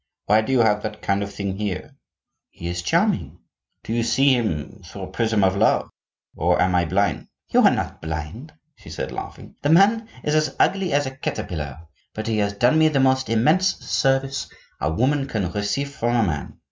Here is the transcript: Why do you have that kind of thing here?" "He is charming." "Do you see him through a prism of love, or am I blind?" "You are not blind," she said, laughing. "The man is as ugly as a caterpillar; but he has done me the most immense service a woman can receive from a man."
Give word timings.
Why 0.25 0.41
do 0.41 0.51
you 0.51 0.61
have 0.61 0.81
that 0.81 1.03
kind 1.03 1.21
of 1.21 1.31
thing 1.31 1.57
here?" 1.57 1.91
"He 2.49 2.67
is 2.67 2.81
charming." 2.81 3.37
"Do 3.83 3.93
you 3.93 4.01
see 4.01 4.33
him 4.33 4.81
through 4.83 5.03
a 5.03 5.11
prism 5.11 5.43
of 5.43 5.55
love, 5.55 5.91
or 6.35 6.59
am 6.59 6.73
I 6.73 6.85
blind?" 6.85 7.27
"You 7.49 7.61
are 7.61 7.69
not 7.69 8.01
blind," 8.01 8.51
she 8.75 8.89
said, 8.89 9.11
laughing. 9.11 9.57
"The 9.61 9.69
man 9.69 10.07
is 10.23 10.33
as 10.33 10.55
ugly 10.59 10.91
as 10.91 11.05
a 11.05 11.11
caterpillar; 11.15 11.81
but 12.15 12.25
he 12.25 12.39
has 12.39 12.53
done 12.53 12.79
me 12.79 12.87
the 12.87 12.99
most 12.99 13.29
immense 13.29 13.75
service 13.77 14.49
a 14.79 14.91
woman 14.91 15.27
can 15.27 15.51
receive 15.51 15.91
from 15.95 16.15
a 16.15 16.23
man." 16.27 16.57